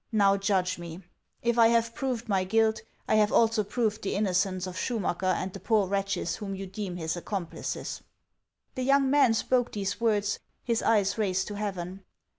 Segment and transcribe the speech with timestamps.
[0.11, 1.03] Now judge me.
[1.43, 5.53] If I have proved my guilt, I have also proved the innocence of Schumacker and
[5.53, 8.01] the poor wretches whom you deem his accomplices."
[8.73, 12.03] The young man spoke these words, his eyes raised to heaven.